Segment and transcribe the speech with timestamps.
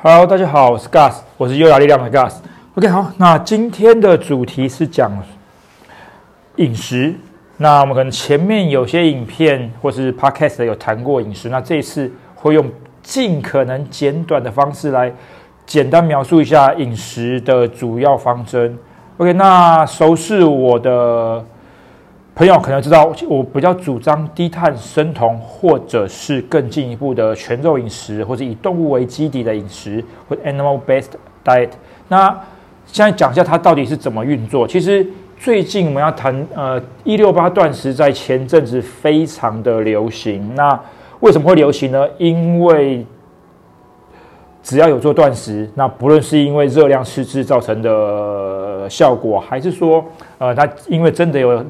[0.00, 2.34] Hello，大家好，我是 Gus，我是优雅力量的 Gus。
[2.76, 5.10] OK，好，那今天的主题是讲
[6.54, 7.12] 饮食。
[7.56, 12.70] 那我们可能前面有些影片或是 Podcast 有谈过饮食，那这一次会用
[13.02, 15.12] 尽可能简短的方式来
[15.66, 18.78] 简单描述一下饮食的主要方针。
[19.16, 21.44] OK，那熟悉我的。
[22.38, 31.08] 朋友可能知道，我比较主张低碳生酮，或者是更进一步的全肉饮食，或者以动物为基底的饮食，或 animal-based
[31.44, 31.70] diet。
[32.06, 32.28] 那
[32.86, 34.68] 现在讲一下它到底是怎么运作。
[34.68, 35.04] 其实
[35.36, 40.54] 最近我们要谈，呃，一六八断食在前阵子非常的流行。
[40.54, 40.80] 那
[41.18, 42.06] 为什么会流行呢？
[42.18, 43.04] 因为
[44.62, 50.04] 只要有做断食，那不论是因为热量失智造成的效果，还是说，
[50.38, 51.64] 呃，它因为真的有。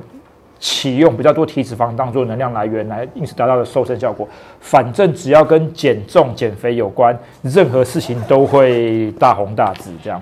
[0.58, 4.28] 启用比较多体脂肪当做能量来源，来因此达到的瘦身效果。
[4.60, 9.91] 反正只要跟减重、减肥有关，任何事情都会大红大紫。
[10.02, 10.20] 这样，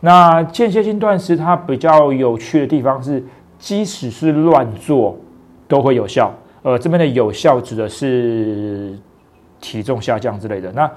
[0.00, 3.22] 那间歇性断食它比较有趣的地方是，
[3.58, 5.18] 即使是乱做
[5.66, 6.32] 都会有效。
[6.62, 8.96] 呃，这边的有效指的是
[9.60, 10.70] 体重下降之类的。
[10.72, 10.90] 那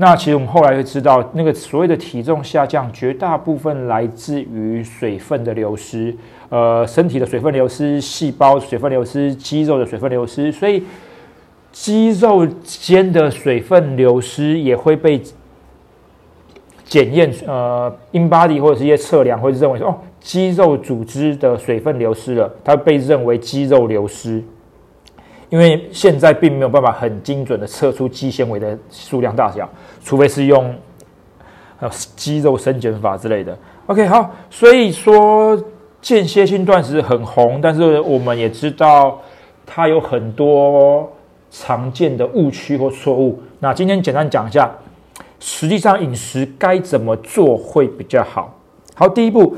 [0.00, 6.14] 那其实我们后来会知道，那个所谓的体重下降，绝大部分来自于水分的流失。
[6.50, 10.84] 呃，身体的水分流失，细胞水分流失，肌肉的水分流失，所以
[11.72, 15.20] 肌肉间的水分流失也会被
[16.84, 17.34] 检验。
[17.44, 24.44] 呃，in body 或者是一些测量会认为说，哦，肌肉组织的水分流失了，它被认为肌肉流失。
[25.50, 29.68] 因为现在并没有办法很精准的测出肌纤维的数量大小，
[30.04, 30.74] 除非是用
[31.80, 33.56] 呃肌肉生减法之类的。
[33.86, 35.62] OK，好，所以说。
[36.00, 39.20] 间歇性断食很红，但是我们也知道
[39.66, 41.12] 它有很多
[41.50, 43.42] 常见的误区或错误。
[43.58, 44.70] 那今天简单讲一下，
[45.40, 48.56] 实际上饮食该怎么做会比较好。
[48.94, 49.56] 好，第一步，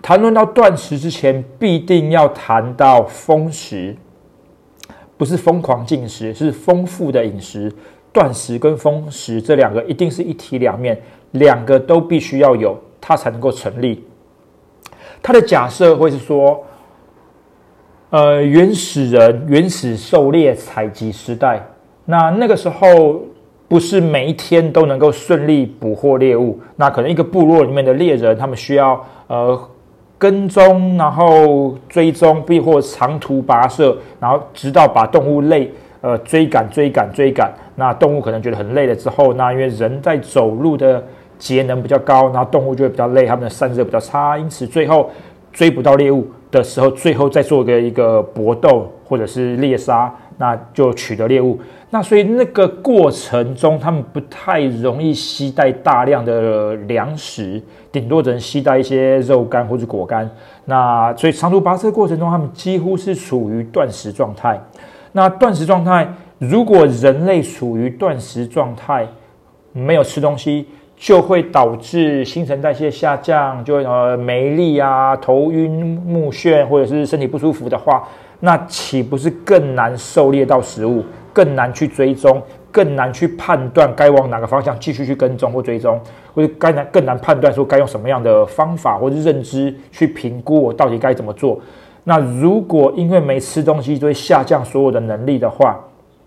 [0.00, 3.94] 谈论到断食之前，必定要谈到丰食，
[5.16, 7.72] 不是疯狂进食，是丰富的饮食。
[8.14, 11.00] 断食跟丰食这两个一定是一体两面，
[11.30, 14.04] 两个都必须要有，它才能够成立。
[15.22, 16.62] 他的假设会是说，
[18.10, 21.64] 呃，原始人、原始狩猎采集时代，
[22.04, 23.22] 那那个时候
[23.66, 29.58] 不是每一天都能够顺利捕获猎物，那可能一个部落里面的猎人，他们需要呃
[30.22, 35.68] 跟踪，然后追踪，并或长途跋涉，然后直到把动物累，
[36.00, 41.02] 呃，追赶、追赶、追赶，那动物可能觉得很累了之后，那因为人在走路的。
[41.42, 45.10] 节能比较高，然后动物就会比较累，它们的散热比较差，因此最后
[45.52, 51.56] 追不到猎物的时候，最后再做个一个搏斗或者是猎杀，那就取得猎物。
[51.90, 60.28] 那所以那个过程中，他们不太容易携带大量的粮食，顶多只能携带一些肉干或者果干。
[60.64, 64.60] 那所以长途跋涉过程中，他们几乎是处于断食状态。
[65.12, 69.06] 那断食状态，如果人类处于断食状态，
[69.72, 70.66] 没有吃东西。
[70.94, 78.06] 就会导致新陈代谢下降，就会呃没力啊、头晕目眩，或者是身体不舒服的话，
[78.44, 82.42] 那岂不是更难狩猎到食物，更难去追踪，
[82.72, 86.00] 更难去判断该往哪个方向继续去跟踪或追踪，
[86.34, 91.60] 或者该难更难判断说该用什么样的方法或者认知去评估我到底该怎么做？
[92.02, 95.78] 那如果因为没吃东西就会下降所有的能力的话，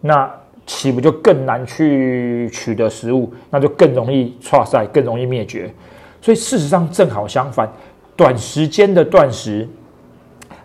[0.02, 0.32] 那。
[0.68, 3.32] 岂不就更难去取得食物？
[3.52, 5.72] 那就更容易挫赛，更容易灭绝。
[6.20, 7.72] 所以事实上正好相反，
[8.16, 9.70] 短时间的断食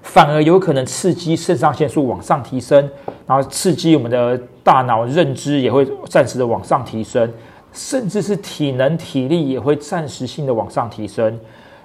[0.03, 2.88] 反而有可能刺激肾上腺素往上提升，
[3.27, 7.33] 然后刺激我们的大脑认知也会暂时的往上提升，
[7.72, 11.38] 甚至是体能体力也会暂时性的往上提升。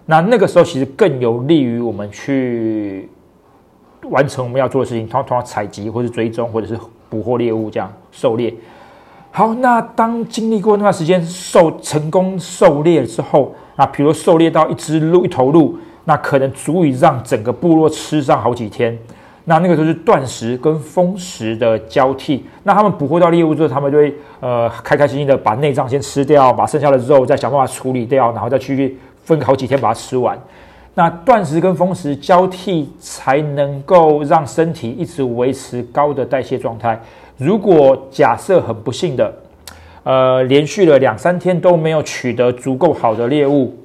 [0.05, 3.09] 那那个时候其实更有利于我们去
[4.09, 6.77] 完成我们要做的事情，通通采集或是追踪，或者是。
[7.07, 8.53] 捕获猎物，这样狩猎。
[9.29, 18.97] 好，那当经历过那段时间狩成功狩猎之后，那比如狩猎到一只鹿、一头鹿，那可能足以让整个部落吃上好几天。
[19.47, 22.43] 那那个时候是断食跟丰食的交替。
[22.63, 30.35] 那他们捕获到猎物之后，他们就会呃开开心心的把内脏先吃掉，把剩下的肉再想办法处理掉，然后再去分好几天把它吃完。
[30.95, 36.99] 那断食跟丰食交替，才能够让身体一直维持高的代谢状态。
[37.37, 39.31] 如果假设很不幸的，
[40.03, 43.75] 呃，连续了两三天都没有取得足够好的猎物，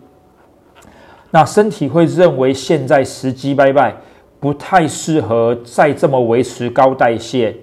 [1.30, 3.94] 那身体会认为现在时机拜拜，
[4.40, 7.56] 不太适合再这么维持高代谢，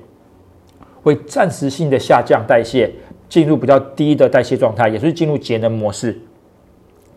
[1.03, 2.89] 会暂时性的下降代谢，
[3.27, 6.17] 进入比较低的代谢状态，也是进入节能模式。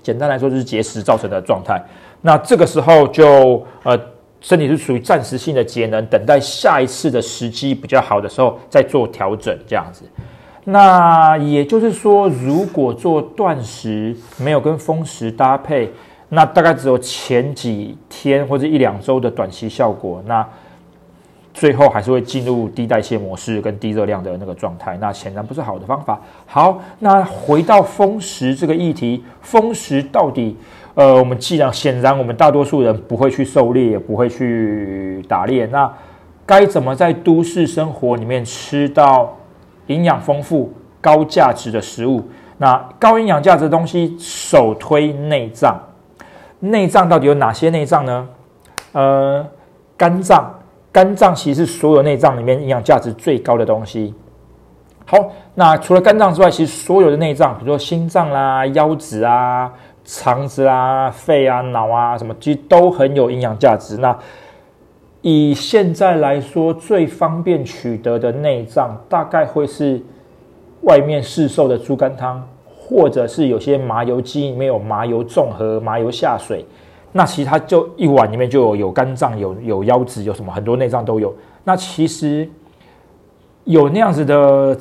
[0.02, 1.81] 简单来说，就是节食造成的状态。
[2.23, 3.99] 那这个时候就呃，
[4.41, 10.05] 身体是属于暂时性的节能，等待下一次的时机比较好的时候再做调整，这样子。
[10.64, 15.91] 那也就是说，如果做断食没有跟风食搭配，
[16.31, 20.23] 那大概只有前几天或者一两周的短期效果。
[20.27, 20.47] 那
[21.53, 26.19] 最后还是会进入低代谢模式跟低热量的那个状态，那显然不是好的方法。
[26.47, 30.56] 好，那回到丰食这个议题，丰食到底，
[30.94, 35.93] 呃，我们既然显然我们大多数人不会去狩猎，也不会去打猎，那
[36.47, 39.37] 该怎么在都市生活里面吃到
[39.88, 42.23] 营养丰富、高价值的食物？
[42.59, 45.79] 那高营养价值的东西，首推内脏。
[46.61, 48.29] 内脏到底有哪些内脏呢？
[48.93, 49.47] 呃，
[49.97, 50.55] 肝脏。
[50.93, 54.12] 肝脏其实是所有内脏里面营养价值最高的东西。
[55.07, 55.17] 好，
[55.55, 59.73] 那除了肝脏之外，其实所有的内脏，比如说心脏啦、腰子啊、
[60.05, 63.97] 肠子啊、肺啊、脑啊，什么其实都很有营养价值。
[63.99, 64.19] 那
[65.23, 70.03] 以现在来说，最方便取得的内脏，大概会是
[70.83, 72.45] 外面市售的猪肝汤，
[72.90, 76.64] 或者是有些麻油鸡里面有麻油综合、麻油下水。
[77.12, 81.32] 那其实它就一碗里面就有有肝脏、有有腰子、有什么很多内脏都有。
[81.62, 82.48] 那其实
[83.62, 84.76] 有那样子的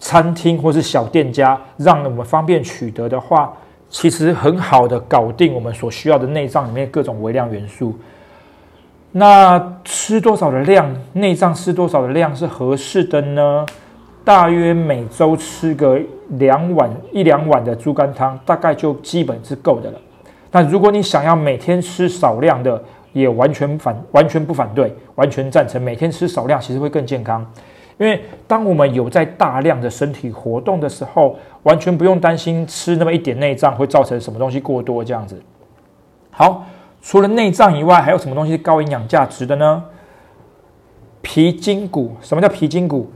[0.00, 3.52] 餐厅或是小店家，让我们方便取得的话，
[3.88, 7.94] 其实很好的搞定我们所需要的内脏里面各种微量元素。
[9.12, 13.64] 那吃多少的量，内脏吃多少的量是合适的呢？
[14.24, 15.98] 大约每周吃个
[16.30, 19.98] 两碗一两碗的猪肝汤，大概就基本是够的了。
[20.50, 22.82] 但如果你想要每天吃少量的，
[23.12, 27.44] 也完全反完全不反对，完全赞成每天吃少量，其实会更健康。
[27.98, 35.42] 因为当我们有在大量的身体活动的时候，完全不用担心吃那么一点内脏会造成什么东西过多这样子。
[36.30, 36.64] 好，
[37.02, 39.82] 除了内脏以外，还有什么东西是高营养价值的呢？
[41.22, 43.10] 皮筋骨，什么叫皮筋骨？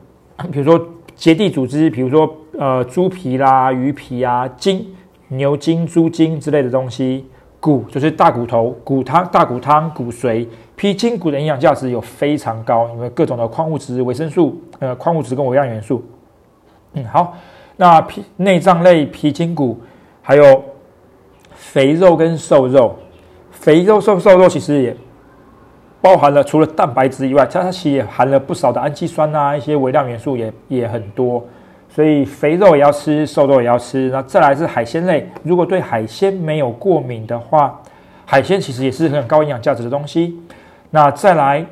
[0.51, 4.87] 比如说结缔组织，比如说呃猪皮啦、鱼皮啊、筋。
[5.29, 7.25] 牛筋、猪筋之类的东西，
[7.59, 10.47] 骨就是大骨头、骨汤、大骨汤、骨髓、
[10.77, 16.05] 皮筋骨的营养价值有非常高，因为各种的矿物质、维生素、呃矿物质跟微量元素。
[16.93, 17.35] 嗯，好，
[17.79, 19.81] 那皮内脏类皮筋骨，
[20.21, 20.63] 还有
[21.55, 22.95] 肥肉跟瘦肉，
[23.51, 24.95] 肥肉瘦瘦肉其实也
[26.03, 31.43] 包含了除了蛋白质以外，它它其实也含了不少的氨基酸啊，一些微量元素也也很多。
[31.89, 34.11] 所以肥肉也要吃，瘦肉也要吃。
[34.11, 37.81] 那再来是海鲜类，如果对海鲜没有过敏的话，
[38.25, 40.41] 海鲜其实也是很高营养价值的东西。
[40.91, 41.65] 那再来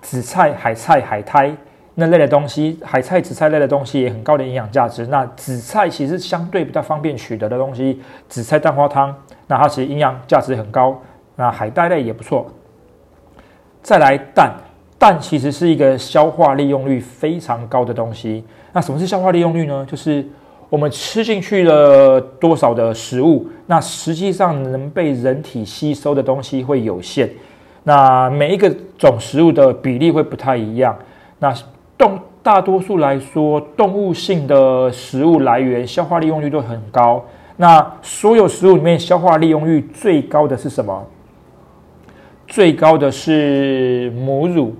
[0.00, 1.54] 紫菜、海菜、海苔
[1.94, 5.06] 那类的东西，海菜、紫菜类的东西也很高的营养价值。
[5.06, 9.14] 那紫菜其实相对比较方便取得的东西，紫菜蛋花汤，
[9.46, 10.98] 那它其实营养价值很高。
[11.36, 12.50] 那海带类也不错。
[13.82, 14.52] 再来蛋，
[14.98, 18.44] 蛋其实是一个消化利用率非常高的东西。
[18.72, 19.86] 那什么是消化利用率呢？
[19.90, 20.24] 就是
[20.68, 27.28] 我们吃进去了多少的食物，那实际上能被人体吸收的东西会有限。
[27.82, 30.96] 那每一个种食物的比例会不太一样。
[31.38, 31.52] 那
[31.96, 37.24] 动大多数来说，动物性的食物来源消化利用率都很高。
[37.56, 41.04] 那所有食物里面消化利用率最高的是什么？
[42.50, 44.76] 最高的是母乳。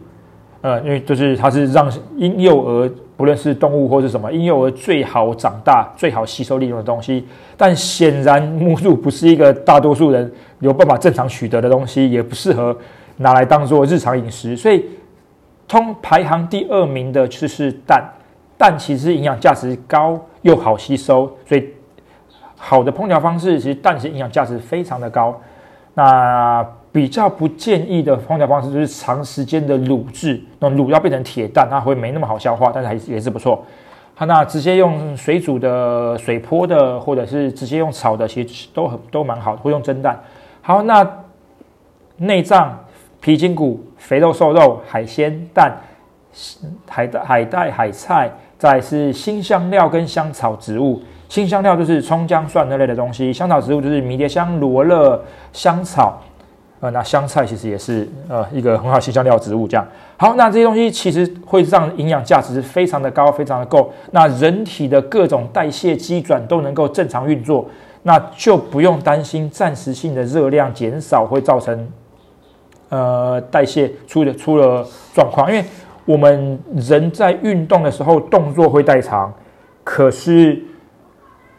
[0.60, 2.90] 呃，因为就是它是让婴幼儿。
[3.16, 12.74] 不论是动物或是什么婴幼儿最好长大、最好吸收利用的东西，但显然母乳不是一个大多数人有办法正常取得的东西，也不适合
[13.18, 14.56] 拿来当做日常饮食。
[14.56, 14.86] 所以，
[15.68, 18.02] 通排行第二名的就是蛋。
[18.56, 21.68] 蛋其实营养价值高又好吸收，所以
[22.56, 25.38] 好的烹调方式其实蛋是营养价值非常的高。
[25.92, 33.64] 那比较不建议的烹调方式就是长时间的卤制，那卤要变成铁蛋，它会没那么好消化，但是还是也是不错。
[34.16, 39.58] 好，那直接用水煮的、水泼的，或者是直接用炒的，其实都很都蛮好的。
[39.62, 40.18] 会用蒸蛋。
[40.60, 41.08] 好，那
[42.16, 42.78] 内脏、
[43.20, 45.74] 皮筋骨、肥肉、瘦肉、海鲜、蛋、
[46.88, 51.00] 海带、海带、海菜，再是新香料跟香草植物。
[51.28, 56.20] 新香料就是葱姜蒜那类的东西，香草植物就是迷迭香、罗勒、香草。
[56.80, 60.34] 呃，那香菜其实也是呃一个很好新香料植物，这样好。
[60.34, 63.92] 那这些东西其实会让营养价值非常的高，非常的够。
[64.12, 67.68] 那人体的各种代谢机转都能够正常运作，
[68.04, 71.86] 那就不用担心暂时性的热量减少会造成
[72.88, 74.82] 呃代谢出的出了
[75.14, 75.52] 状况。
[75.52, 75.62] 因为
[76.06, 79.30] 我们人在运动的时候动作会代偿，
[79.84, 80.58] 可是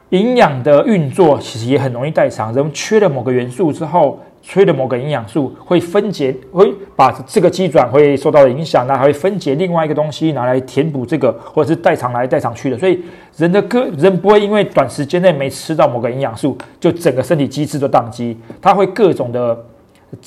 [0.09, 2.51] 营养的运作其实也很容易代偿。
[2.55, 12.77] 人缺了某个元素之后，缺了某个营养素，会分解，会把这个机转会受到影响，那还会分解另外一个东西拿来填补这个，或者是代偿来代偿去的。
[12.77, 12.99] 所以
[13.37, 19.65] 人的个人不会因为短时间内没吃到某个营养素，就整个身体机制都宕机，它会各种的。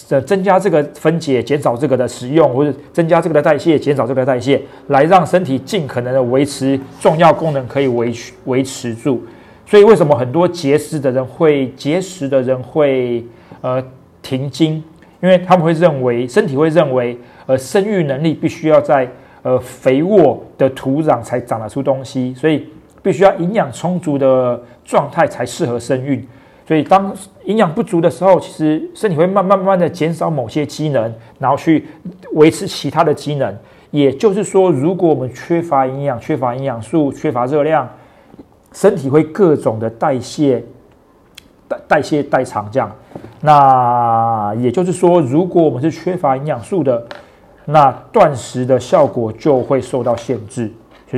[0.09, 8.11] 呃，增加这个分解，减少这个的使用，或者增加这个的代谢，减少这个的代谢，来让身体尽可能的维持重要功能可以维
[8.47, 9.23] 维持住。
[9.67, 13.23] 所以为什么很多节食的人会节食的人会
[13.61, 13.85] 呃
[14.25, 14.83] 停经？
[15.23, 17.17] 因为他们会认为身体会认为
[17.47, 19.09] 呃生育能力必须要在
[19.43, 22.67] 呃肥沃的土壤才长得出东西，所以
[23.03, 26.27] 必须要营养充足的状态才适合生育。
[26.67, 27.15] 所以，当
[27.45, 31.85] 营养不足的时候，其实身体会慢慢慢慢的减少某些机能，然后去
[32.33, 33.55] 维持其他的机能。
[33.91, 37.87] 也就是说，如果我们缺乏营养、缺乏营养素、缺乏热量，
[38.73, 40.65] 身体会各种的代谢、
[41.69, 42.91] 代代谢代偿这样。
[43.41, 47.07] 那也就是说，如果我们是缺乏营养素的，
[47.65, 50.73] 那断食的效果就会受到限制。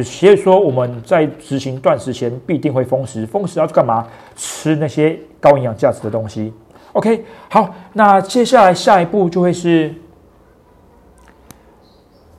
[0.05, 3.25] 所以说，我们在执行断食前必定会封食。
[3.25, 4.07] 封食要干嘛？
[4.35, 6.53] 吃那些高营养价值的东西。
[6.93, 9.95] OK，好，那接下来下一步就会是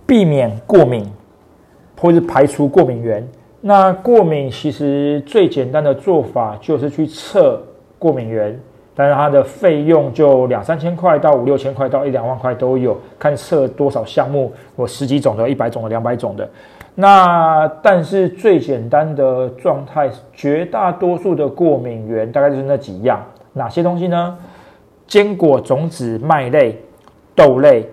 [0.05, 1.11] 避免过敏，
[1.99, 3.27] 或是排除过敏源。
[3.61, 7.59] 那过敏其实最简单的做法就是去测
[7.99, 8.59] 过敏源，
[8.95, 16.49] 但是它的费用就两三千块到五六千块到一两万块都有，看测多少项目，有十几种的、一百种的、两百种的。
[16.95, 23.23] 那但是最简单的状态，绝大多数的过敏源大概就是那几样，
[23.53, 24.37] 哪些东西呢？
[25.05, 26.81] 坚果、种子、麦类、
[27.35, 27.87] 豆类、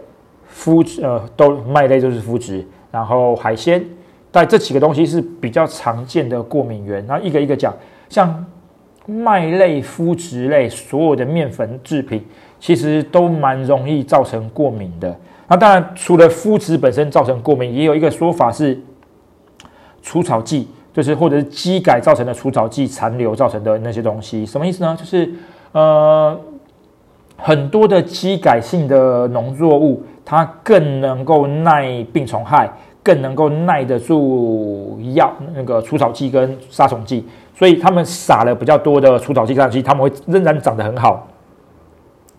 [0.52, 3.84] 麸质，呃，豆麦类就是麸质，然后海鲜，
[4.32, 7.06] 但这几个东西是比较常见的过敏源。
[7.06, 7.72] 那一个一个讲，
[8.08, 8.44] 像
[9.06, 12.24] 麦类、麸质类，所有的面粉制品，
[12.58, 15.14] 其实都蛮容易造成过敏的。
[15.48, 18.80] 那当然，除了麸质本身造成过敏，也有一个说法是。
[20.06, 24.94] 除草剂就是或者是机改造成的除草剂残留造成的那些东西，什么意思呢？
[25.00, 25.32] 就是
[25.72, 26.38] 呃
[27.38, 32.70] 很多的机改性的农作物，它更能够耐病虫害，
[33.04, 41.28] 更能够耐得住药那个除草剂跟杀虫剂，所以他们撒了比较多的除草剂、杀虫剂，他们会仍然长得很好，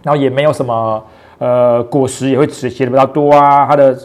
[0.03, 1.01] 然后也没有什么
[1.37, 3.97] 呃果实也会结结的比较多啊，它的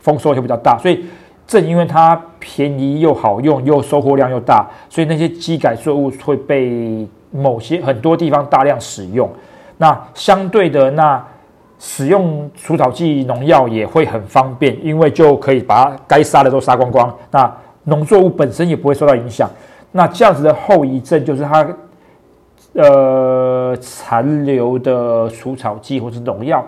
[0.00, 1.06] 丰收就比较大，所以。
[1.48, 9.26] 正因为它便宜又好用，又收获量又大，所以那些机改作物会被某些很多地方大量使用。
[9.78, 11.26] 那相对的，那
[11.78, 17.14] 使用除草剂、农药也会很方便，因为就可以把它该杀的都杀光光。
[17.30, 17.50] 那
[17.84, 19.48] 农作物本身也不会受到影响。
[19.92, 21.66] 那这样子的后遗症就是它，
[22.74, 26.64] 呃，残留的除草剂或者农药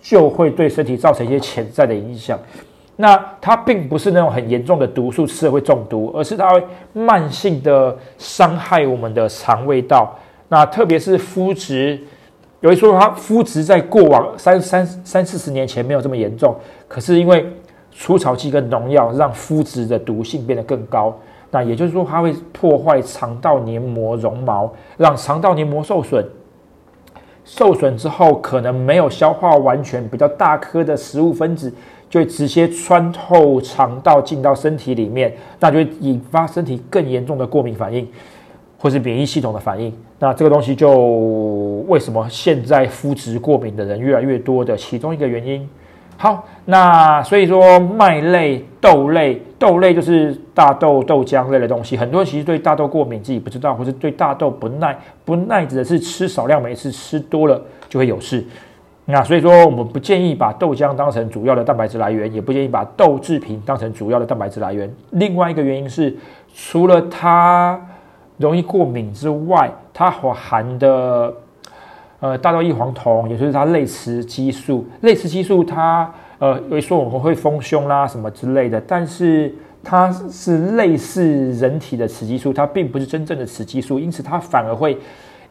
[0.00, 2.38] 就会对身体造成一些潜在的影响。
[2.96, 10.14] 那它并不是那种很严重的毒素，吃了会中毒，而是它会慢性的伤害我们的肠胃道。
[10.48, 11.98] 那特别是肤质，
[12.62, 16.56] 有一说它肤质在过往三三三四十年前没有这么严重，
[16.88, 17.46] 可是因为
[17.90, 21.14] 除草剂跟农药让肤质的毒性变得更高。
[21.50, 26.24] 那也就是说，它会破坏肠道黏膜绒毛，让肠道黏膜受损。
[27.44, 31.70] 受损之后，可能没有消化完全，比较大颗的食物分子。
[32.08, 38.06] 就会直接穿透肠道进到身体里面，那就会引发身体更严重的过敏反应，
[38.82, 39.94] 或是免疫系统的反应。
[40.18, 40.90] 那这个东西就
[41.86, 45.68] 为什么现在肤质过敏的人越来越多的其中一个原因。
[46.16, 54.96] 好，那所以说麦类、豆类、豆类就是大豆、豆浆类的东西，很多人其实对大豆过敏自己不知道，或是对大豆不耐。
[55.24, 58.44] 不耐指的是吃少量，每次吃多了就会有事。
[59.04, 64.88] 那所以说，我们不建议把豆浆当成主要的蛋白质来源，也不建议把豆制品当成主要的蛋白质来源。
[65.10, 66.16] 另外一个原因是，
[66.54, 67.80] 除了它
[68.42, 71.32] 容易过敏之外，它所含的
[72.20, 74.84] 呃大豆异黄酮，也就是它类雌激素。
[75.00, 84.98] 类雌激素它呃，有说我们会丰胸啦什么之类的，但是它是类似人体的雌激素，它并不是真正的雌激素，因此它反而会。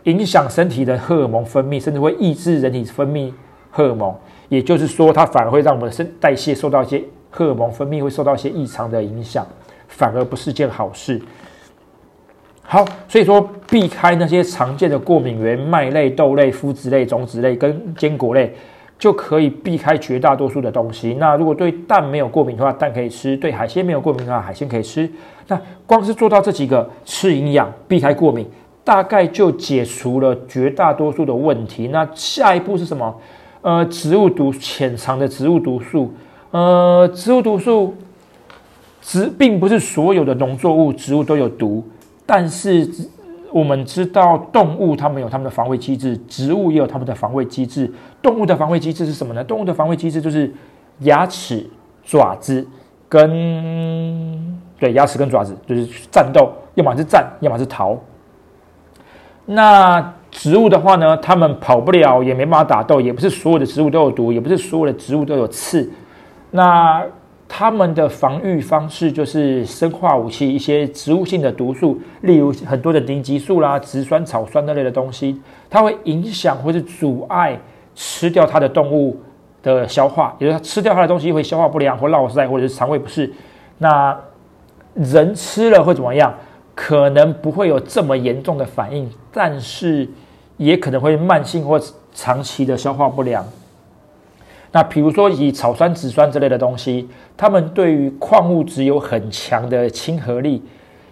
[0.05, 3.31] 影响身体的荷尔蒙分泌，甚至会抑制人体分泌
[3.69, 4.11] 荷尔蒙。
[4.49, 9.45] 也就是说，它反而会让我们的身代谢受到一些荷尔蒙分泌会受到一些异常的影响，
[9.87, 11.21] 反而不是件好事。
[12.71, 18.55] 好，所以说避开那些常见的过敏源，麦类、豆类、麸质类、种子类跟坚果类，
[18.97, 21.17] 就可以避开绝大多数的东西。
[21.19, 25.11] 那如果对蛋没有过敏的话，蛋可以吃；对海鲜没有过敏的话，海鲜可以吃。
[25.49, 28.47] 那光是做到这几个，吃营养、避开过敏，
[28.85, 31.89] 大概就解除了绝大多数的问题。
[31.89, 33.13] 那下一步是什么？
[33.63, 36.13] 呃，植物毒潜藏的植物毒素。
[36.51, 37.93] 呃，植物毒素，
[39.01, 41.83] 植并不是所有的农作物、植物都有毒，
[42.31, 42.89] 但是。
[43.53, 47.91] 我们知道动物它们有它们的防卫机制，植物也有它们的防卫机制。
[48.21, 49.43] 动物的防卫机制是什么呢？
[49.43, 50.49] 动物的防卫机制就是
[50.99, 51.69] 牙齿、
[52.01, 52.65] 爪子
[53.09, 57.99] 跟对牙齿跟爪子，就是战斗，要么是战，要么是逃。
[59.45, 65.91] 那植物的话呢，它们跑不了，也没办法打斗，也不是所有的植物都有毒，也不是所有的植物都有刺。
[66.51, 67.03] 那
[67.53, 75.37] 他们的防御方式就是生化武器，一些植物性的毒素，例如很多的凝集素啦、植酸、草酸那类的东西，
[75.69, 77.59] 它会影响或是阻碍
[77.93, 79.19] 吃掉它的动物
[79.61, 83.29] 的消化，也就是它吃掉它的东西会消化不良或落塞或者是肠胃不适。
[83.79, 84.17] 那
[84.93, 86.33] 人吃了会怎么样？
[86.73, 90.07] 可能不会有这么严重的反应，但是
[90.55, 91.77] 也可能会慢性或
[92.13, 93.45] 长期的消化不良。
[94.73, 100.61] 那比如说以草酸、植酸之类的东西，它们对于矿物质有很强的亲和力，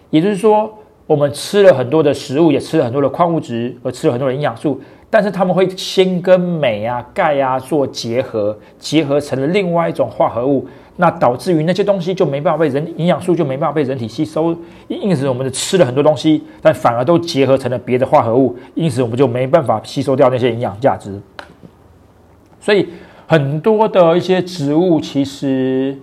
[0.08, 0.72] 也就是说，
[1.06, 14.56] 我们吃了很多的食物，也吃了很多的矿物质，而吃了很多的营养素，但是它们会先跟镁啊、钙啊做结合，结合成了另外一种化合物，那导致于那些东西就没办法被人营养素就没办法被人体吸收，
[14.88, 21.20] 因此我们吃了很多东西，但反而都结合成了别的化合物，因此我们就没办法吸收掉那些营养价值，
[22.58, 22.88] 所以。
[23.30, 25.96] 很多的一些植物，其实，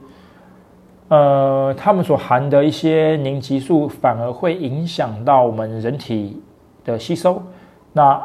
[1.10, 6.42] 呃，它们所含的一些凝集素，反而会影响到我们人体
[6.86, 7.44] 的吸收。
[7.92, 8.18] 那，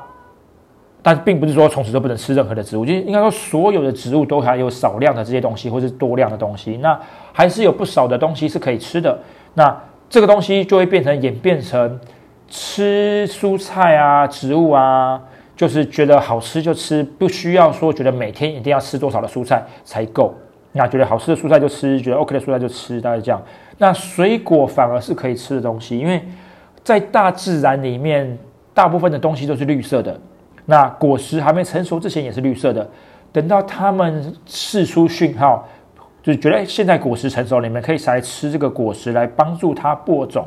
[1.03, 6.77] 但并不是说从此就不能吃任何的植物，就应该说所有的植物都含有少量的这些东西，或是多量的东西。
[6.77, 6.97] 那
[7.33, 9.19] 还是有不少的东西是可以吃的。
[9.55, 9.77] 那
[10.09, 11.99] 这个东西就会变成演变成
[12.49, 15.21] 吃蔬菜啊，植物啊。
[15.63, 20.35] 就是觉得好吃就吃，不需要说觉得每天一定要吃多少的蔬菜才够。
[20.73, 23.41] 那觉得好吃的蔬菜就吃，觉得 OK 的蔬菜就吃，大概这样。
[23.79, 26.21] 那水果反而是可以吃的东西，因为
[26.83, 28.37] 在大自然里面，
[28.75, 30.21] 大部分的东西都是绿色的。
[30.67, 32.91] 那果实还没成熟之前也是绿色的，
[33.31, 35.69] 等到它们释出讯号，
[36.25, 40.45] 就觉得现在果实成熟，你们可以来吃这个果实来帮助它播种。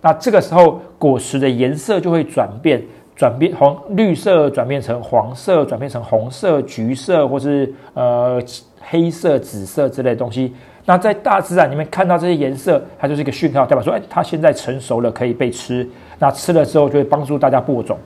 [0.00, 2.82] 那这个时候果实的颜色就会转变。
[3.18, 8.40] 转变黄绿色转变成黄色，转变成红色、橘色，或是呃
[8.80, 10.54] 黑色、紫色之类的东西。
[10.84, 15.84] 那在大自然里面看到这些颜色，它就是一个讯号，代表说，哎，它现在成熟了，可以被吃。
[16.20, 17.98] 那吃了之后，就会帮助大家播种。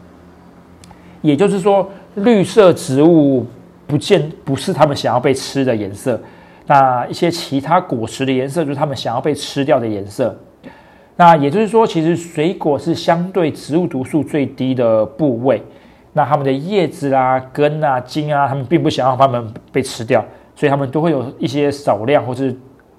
[1.20, 3.44] 也就是说，绿色植物
[3.86, 6.18] 不见不是他们想要被吃的颜色。
[6.66, 10.34] 那一些其他果实的颜色，就是他们想要被吃掉的颜色。
[11.16, 15.62] 那也就是说，其实水果是相对植物毒素最低的部位。
[16.14, 20.22] 那它们的叶子啦、根啊、茎啊，它们并不想要它们被吃掉，
[20.54, 22.54] 所以它们都会有一些少量或是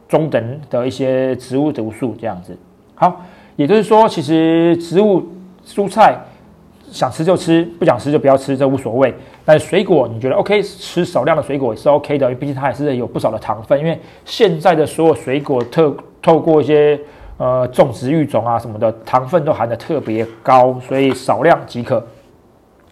[0.07, 2.57] 中等的一些植物毒素这样子。
[2.95, 3.21] 好，
[3.55, 5.23] 也就是说，其实植物
[5.65, 6.19] 蔬菜
[6.89, 9.13] 想吃就吃，不想吃就不要吃，这无所谓。
[9.45, 13.79] 但水果你觉得 OK，吃少量的水果也是 OK 的，因为毕竟它还是有不少的糖分。
[13.79, 16.99] 因为现在的所有水果特透过一些
[17.43, 22.01] 呃，种植育种啊什么的，糖分都含的特别高，所以少量即可。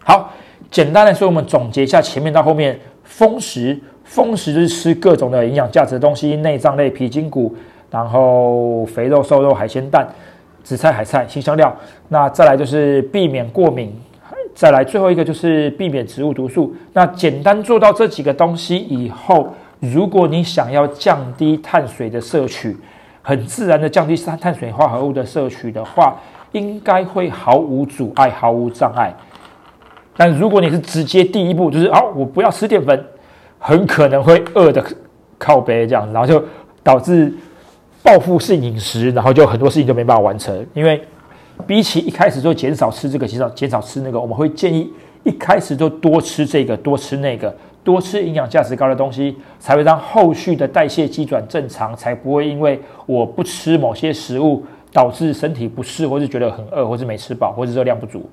[0.04, 0.30] 好，
[0.70, 7.56] 简单的说，我们总结一下前面到后面，丰食，丰食就是吃各种的营养价值的东西，内脏类、皮筋骨，
[7.90, 10.06] 然后肥肉、瘦肉、海鲜、蛋、
[10.66, 11.74] 紫菜、海菜、新香料。
[12.10, 13.98] 那再来就是避免过敏，
[14.54, 16.76] 再来最后一个就是避免植物毒素。
[16.92, 19.48] 那简单做到这几个东西以后，
[19.80, 22.76] 如果你想要降低碳水的摄取，
[23.22, 26.16] 很自然的降低碳碳水化合物的摄取的话，
[26.52, 29.14] 应该会毫无阻碍、毫无障碍。
[30.18, 33.06] 但如果你是直接第一步就是啊，我不要吃淀粉，
[33.58, 34.84] 很可能会饿的
[35.38, 36.44] 靠背这样，然后就
[36.84, 37.34] 导致
[38.04, 40.66] 报复性饮食，然后就很多事情就没办法完成。
[40.74, 41.02] 因为
[41.66, 44.92] 比起一开始就减少吃这个，减少减少吃那个，我们会建议
[45.24, 47.56] 一开始就多吃这个，多吃那个。
[47.84, 58.30] 多吃营养价值高的东西，才会让后续的代谢机转正常，才不会因为我不吃某些食物导致身体不适，或是觉得很饿，或是没吃饱，或是热量不足。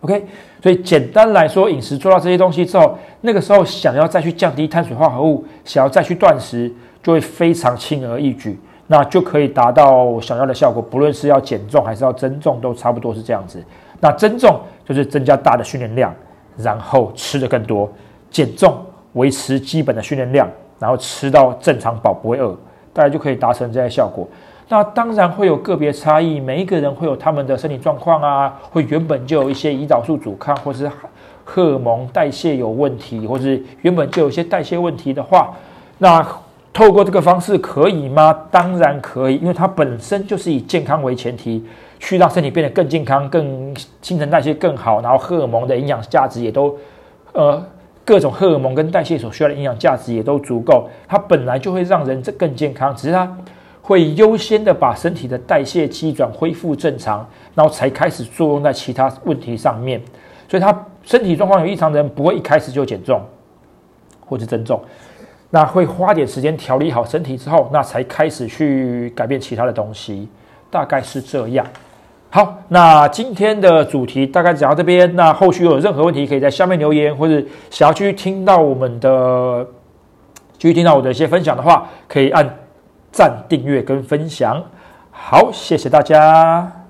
[0.00, 0.22] OK，
[0.62, 6.70] 所以简单来说，饮食做到这些东西之后，那个时候想要再去降低碳水化合物，想要再去断食，
[7.02, 10.82] 就会非常轻而易举，那就可以达到想要的效果。
[10.82, 13.64] 不论是要减重还是要增重，都差不多是这样子。
[14.00, 16.14] 那增重就是增加大的训练量，
[16.58, 17.90] 然后吃的更多。
[18.34, 18.76] 减重
[19.12, 20.48] 维持基本的训练量，
[20.80, 22.52] 然后吃到正常饱不会饿，
[22.92, 24.26] 大家就可以达成这些效果。
[24.68, 30.90] 那当然会有个别差异，每一个人会有他们的身体状况啊，会原本就有一些胰岛素阻抗，或是
[31.44, 35.54] 荷尔蒙代谢有问题，或是原本就有一些代谢问题的话，
[35.98, 36.26] 那
[36.72, 38.36] 透过这个方式可以吗？
[38.50, 41.64] 当然可以，因为它本身就是以健康为前提，
[42.00, 46.76] 去让身体变得更健康、更新陈代谢更好，然后荷尔蒙的营养价值也都，
[47.32, 47.62] 呃，
[48.04, 53.36] 各种荷尔蒙跟代谢所需要的营养价值也都足够，它本来就会让人更健康，只是它。
[53.86, 60.00] 会优先的把身体的代谢机转恢复正常，然后才开始作用在其他问题上面。
[60.48, 63.20] 所以，他身体状况有异常的人，不会一开始就减重
[64.24, 64.82] 或者增重，
[65.50, 70.26] 那会花点时间调理好身体之后，那才开始去改变其他的东西。
[70.70, 71.66] 大概是这样。
[72.34, 75.14] 好，那今天的主题大概讲到这边。
[75.14, 79.64] 那后续有任何问题，可以在下面留言，或者想要继续听到我们的，
[80.58, 82.56] 继续听到我的一些分享的话，可以按。
[83.12, 84.60] 赞、订阅跟分享，
[85.12, 86.83] 好，谢谢大家。